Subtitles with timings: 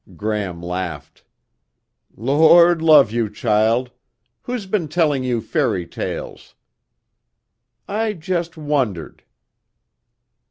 [0.17, 1.23] Gram laughed.
[2.17, 3.91] "Lord love you, child.
[4.41, 6.55] Who's been telling you fairy tales?"
[7.87, 9.23] "I just wondered."